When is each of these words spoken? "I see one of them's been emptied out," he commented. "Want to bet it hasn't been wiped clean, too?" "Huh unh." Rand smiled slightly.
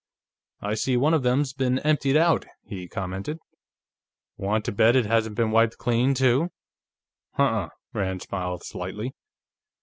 "I 0.61 0.73
see 0.73 0.97
one 0.97 1.13
of 1.13 1.21
them's 1.21 1.53
been 1.53 1.77
emptied 1.77 2.17
out," 2.17 2.47
he 2.65 2.87
commented. 2.87 3.37
"Want 4.35 4.65
to 4.65 4.71
bet 4.71 4.95
it 4.95 5.05
hasn't 5.05 5.35
been 5.35 5.51
wiped 5.51 5.77
clean, 5.77 6.15
too?" 6.15 6.49
"Huh 7.33 7.43
unh." 7.43 7.69
Rand 7.93 8.23
smiled 8.23 8.63
slightly. 8.63 9.13